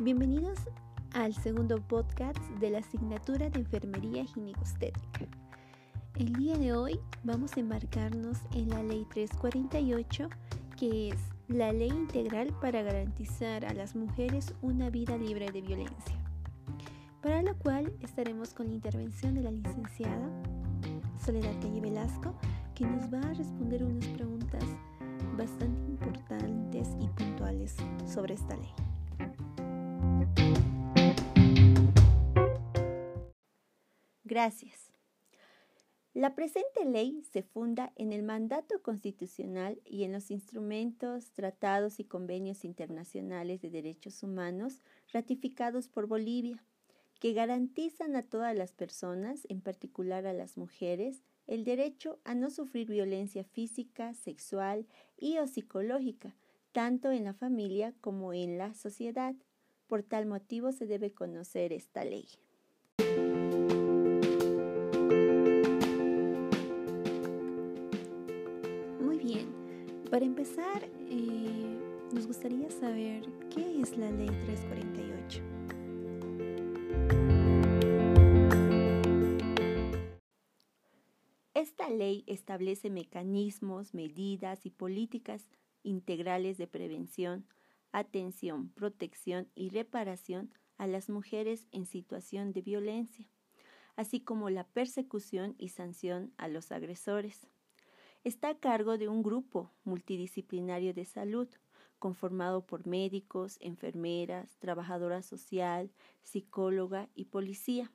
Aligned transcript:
Bienvenidos 0.00 0.60
al 1.12 1.34
segundo 1.34 1.80
podcast 1.80 2.38
de 2.60 2.70
la 2.70 2.78
asignatura 2.78 3.50
de 3.50 3.58
Enfermería 3.58 4.24
Ginecostétrica. 4.26 5.26
El 6.14 6.34
día 6.34 6.56
de 6.56 6.72
hoy 6.72 7.00
vamos 7.24 7.56
a 7.56 7.60
embarcarnos 7.60 8.38
en 8.54 8.68
la 8.68 8.80
Ley 8.84 9.04
348, 9.10 10.28
que 10.76 11.08
es 11.08 11.18
la 11.48 11.72
ley 11.72 11.88
integral 11.88 12.54
para 12.60 12.82
garantizar 12.82 13.64
a 13.64 13.74
las 13.74 13.96
mujeres 13.96 14.54
una 14.62 14.88
vida 14.88 15.18
libre 15.18 15.50
de 15.50 15.62
violencia, 15.62 16.14
para 17.20 17.42
lo 17.42 17.58
cual 17.58 17.92
estaremos 18.00 18.54
con 18.54 18.68
la 18.68 18.74
intervención 18.74 19.34
de 19.34 19.42
la 19.42 19.50
licenciada 19.50 20.30
Soledad 21.24 21.60
Calle 21.60 21.80
Velasco, 21.80 22.34
que 22.76 22.86
nos 22.86 23.12
va 23.12 23.18
a 23.18 23.34
responder 23.34 23.82
unas 23.82 24.06
preguntas 24.06 24.62
bastante 25.36 25.90
importantes 25.90 26.88
y 27.00 27.08
puntuales 27.08 27.74
sobre 28.06 28.34
esta 28.34 28.56
ley. 28.56 28.87
Gracias. 34.28 34.92
La 36.12 36.34
presente 36.34 36.84
ley 36.84 37.22
se 37.32 37.42
funda 37.42 37.94
en 37.96 38.12
el 38.12 38.22
mandato 38.22 38.82
constitucional 38.82 39.80
y 39.86 40.04
en 40.04 40.12
los 40.12 40.30
instrumentos, 40.30 41.32
tratados 41.32 41.98
y 41.98 42.04
convenios 42.04 42.62
internacionales 42.62 43.62
de 43.62 43.70
derechos 43.70 44.22
humanos 44.22 44.82
ratificados 45.14 45.88
por 45.88 46.08
Bolivia, 46.08 46.62
que 47.20 47.32
garantizan 47.32 48.16
a 48.16 48.22
todas 48.22 48.54
las 48.54 48.74
personas, 48.74 49.46
en 49.48 49.62
particular 49.62 50.26
a 50.26 50.34
las 50.34 50.58
mujeres, 50.58 51.22
el 51.46 51.64
derecho 51.64 52.18
a 52.24 52.34
no 52.34 52.50
sufrir 52.50 52.90
violencia 52.90 53.44
física, 53.44 54.12
sexual 54.12 54.86
y 55.16 55.38
o 55.38 55.46
psicológica, 55.46 56.36
tanto 56.72 57.12
en 57.12 57.24
la 57.24 57.32
familia 57.32 57.94
como 58.02 58.34
en 58.34 58.58
la 58.58 58.74
sociedad. 58.74 59.34
Por 59.86 60.02
tal 60.02 60.26
motivo 60.26 60.70
se 60.72 60.86
debe 60.86 61.14
conocer 61.14 61.72
esta 61.72 62.04
ley. 62.04 62.28
Para 70.10 70.24
empezar, 70.24 70.88
eh, 71.10 71.78
nos 72.14 72.26
gustaría 72.26 72.70
saber 72.70 73.28
qué 73.54 73.82
es 73.82 73.94
la 73.98 74.10
Ley 74.10 74.28
348. 74.46 75.42
Esta 81.52 81.90
ley 81.90 82.24
establece 82.26 82.88
mecanismos, 82.88 83.92
medidas 83.92 84.64
y 84.64 84.70
políticas 84.70 85.50
integrales 85.82 86.56
de 86.56 86.66
prevención, 86.66 87.46
atención, 87.92 88.70
protección 88.70 89.50
y 89.54 89.68
reparación 89.68 90.50
a 90.78 90.86
las 90.86 91.10
mujeres 91.10 91.66
en 91.70 91.84
situación 91.84 92.52
de 92.52 92.62
violencia, 92.62 93.28
así 93.94 94.20
como 94.20 94.48
la 94.48 94.64
persecución 94.64 95.54
y 95.58 95.68
sanción 95.68 96.32
a 96.38 96.48
los 96.48 96.72
agresores 96.72 97.46
está 98.28 98.50
a 98.50 98.58
cargo 98.58 98.98
de 98.98 99.08
un 99.08 99.22
grupo 99.22 99.70
multidisciplinario 99.84 100.92
de 100.94 101.04
salud 101.04 101.48
conformado 101.98 102.64
por 102.64 102.86
médicos, 102.86 103.56
enfermeras, 103.60 104.56
trabajadora 104.58 105.22
social, 105.22 105.90
psicóloga 106.22 107.08
y 107.14 107.24
policía, 107.24 107.90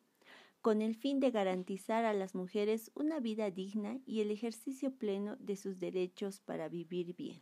con 0.61 0.81
el 0.81 0.95
fin 0.95 1.19
de 1.19 1.31
garantizar 1.31 2.03
a 2.05 2.13
las 2.13 2.35
mujeres 2.35 2.91
una 2.95 3.19
vida 3.19 3.51
digna 3.51 3.99
y 4.05 4.21
el 4.21 4.31
ejercicio 4.31 4.91
pleno 4.91 5.35
de 5.37 5.55
sus 5.55 5.79
derechos 5.79 6.39
para 6.41 6.67
vivir 6.67 7.15
bien. 7.15 7.41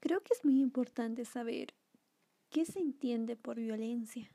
Creo 0.00 0.20
que 0.22 0.34
es 0.34 0.44
muy 0.44 0.60
importante 0.60 1.24
saber 1.24 1.74
qué 2.50 2.64
se 2.64 2.80
entiende 2.80 3.36
por 3.36 3.56
violencia. 3.56 4.28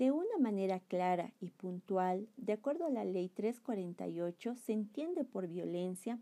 De 0.00 0.10
una 0.12 0.38
manera 0.38 0.80
clara 0.80 1.30
y 1.42 1.50
puntual, 1.50 2.26
de 2.38 2.54
acuerdo 2.54 2.86
a 2.86 2.90
la 2.90 3.04
Ley 3.04 3.28
348, 3.28 4.56
se 4.56 4.72
entiende 4.72 5.24
por 5.24 5.46
violencia 5.46 6.18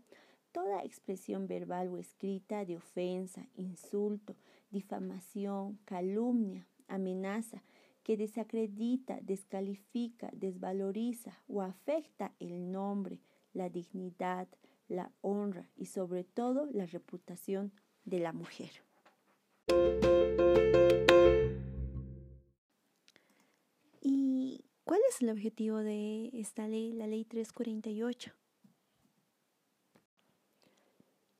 toda 0.51 0.83
expresión 0.83 1.47
verbal 1.47 1.87
o 1.87 1.97
escrita 1.97 2.65
de 2.65 2.75
ofensa, 2.75 3.47
insulto, 3.55 4.35
difamación, 4.69 5.79
calumnia, 5.85 6.67
amenaza, 6.89 7.63
que 8.03 8.17
desacredita, 8.17 9.19
descalifica, 9.21 10.29
desvaloriza 10.33 11.41
o 11.47 11.61
afecta 11.61 12.33
el 12.41 12.73
nombre, 12.73 13.21
la 13.53 13.69
dignidad, 13.69 14.49
la 14.89 15.09
honra 15.21 15.69
y 15.77 15.85
sobre 15.85 16.25
todo 16.25 16.65
la 16.73 16.85
reputación 16.85 17.71
de 18.03 18.19
la 18.19 18.33
mujer. 18.33 18.71
Es 25.09 25.21
el 25.23 25.29
objetivo 25.29 25.77
de 25.77 26.29
esta 26.33 26.67
ley, 26.67 26.93
la 26.93 27.07
ley 27.07 27.25
348? 27.25 28.31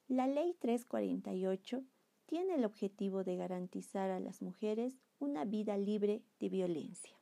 La 0.07 0.25
ley 0.25 0.56
348 0.59 1.84
tiene 2.25 2.56
el 2.56 2.66
objetivo 2.66 3.24
de 3.24 3.35
garantizar 3.35 4.09
a 4.09 4.19
las 4.19 4.41
mujeres 4.41 4.97
una 5.19 5.46
vida 5.46 5.78
libre 5.78 6.24
de 6.40 6.50
violencia. 6.50 7.16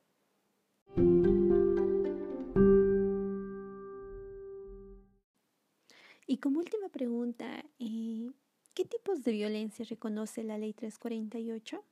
Y 6.27 6.37
como 6.37 6.59
última 6.59 6.87
pregunta, 6.87 7.65
eh, 7.79 8.31
¿qué 8.73 8.85
tipos 8.85 9.23
de 9.23 9.33
violencia 9.33 9.85
reconoce 9.89 10.45
la 10.45 10.57
ley 10.57 10.71
348? 10.73 11.83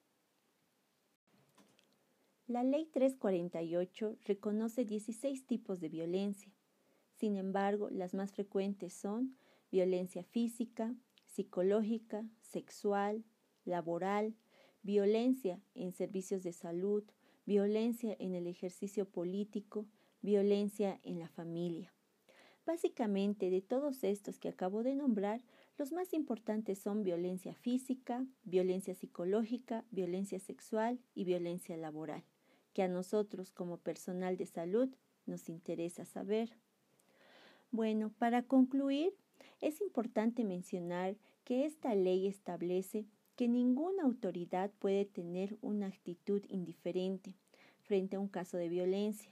La 2.48 2.64
Ley 2.64 2.86
348 2.86 4.18
reconoce 4.24 4.86
16 4.86 5.48
tipos 5.48 5.80
de 5.80 5.90
violencia. 5.90 6.54
Sin 7.16 7.38
embargo, 7.38 7.90
las 7.90 8.14
más 8.14 8.34
frecuentes 8.34 8.94
son 8.94 9.36
violencia 9.72 10.24
física, 10.24 10.94
psicológica, 11.26 12.24
sexual, 12.42 13.26
laboral, 13.64 14.36
violencia 14.84 15.60
en 15.74 15.92
servicios 15.92 16.44
de 16.44 16.54
salud, 16.54 17.04
violencia 17.48 18.16
en 18.20 18.36
el 18.36 18.46
ejercicio 18.46 19.10
político, 19.10 19.88
violencia 20.22 21.00
en 21.02 21.18
la 21.18 21.30
familia. 21.30 21.96
Básicamente, 22.64 23.50
de 23.50 23.62
todos 23.62 24.04
estos 24.04 24.38
que 24.38 24.50
acabo 24.50 24.84
de 24.84 24.94
nombrar, 24.94 25.44
los 25.80 25.92
más 25.92 26.14
importantes 26.14 26.78
son 26.78 27.02
violencia 27.02 27.56
física, 27.56 28.24
violencia 28.44 28.94
psicológica, 28.94 29.84
violencia 29.90 30.40
sexual 30.40 31.00
y 31.16 31.24
violencia 31.24 31.76
laboral 31.76 32.24
que 32.76 32.84
a 32.84 32.90
nosotros 32.90 33.54
como 33.54 33.78
personal 33.78 34.36
de 34.36 34.46
salud 34.46 34.90
nos 35.26 35.48
interesa 35.48 36.04
saber. 36.04 36.52
Bueno, 37.72 38.12
para 38.20 38.44
concluir, 38.44 39.14
es 39.62 39.80
importante 39.80 40.44
mencionar 40.44 41.16
que 41.46 41.66
esta 41.66 41.96
ley 41.96 42.28
establece 42.28 43.06
que 43.38 43.48
ninguna 43.48 44.04
autoridad 44.04 44.72
puede 44.78 45.06
tener 45.06 45.58
una 45.62 45.88
actitud 45.88 46.44
indiferente 46.50 47.34
frente 47.80 48.18
a 48.18 48.20
un 48.20 48.28
caso 48.28 48.58
de 48.58 48.68
violencia. 48.68 49.32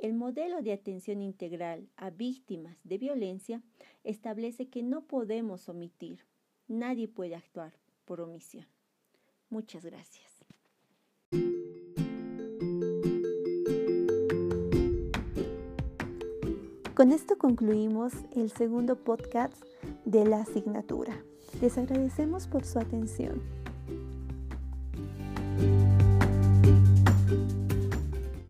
El 0.00 0.14
modelo 0.14 0.60
de 0.60 0.72
atención 0.72 1.22
integral 1.22 1.88
a 1.96 2.10
víctimas 2.10 2.80
de 2.82 2.98
violencia 2.98 3.62
establece 4.02 4.68
que 4.68 4.82
no 4.82 5.04
podemos 5.04 5.68
omitir. 5.68 6.26
Nadie 6.66 7.06
puede 7.06 7.36
actuar 7.36 7.74
por 8.06 8.20
omisión. 8.20 8.66
Muchas 9.50 9.84
gracias. 9.84 10.31
Con 17.02 17.10
esto 17.10 17.36
concluimos 17.36 18.12
el 18.36 18.52
segundo 18.52 18.94
podcast 18.94 19.60
de 20.04 20.24
la 20.24 20.42
asignatura. 20.42 21.12
Les 21.60 21.76
agradecemos 21.76 22.46
por 22.46 22.64
su 22.64 22.78
atención. 22.78 23.42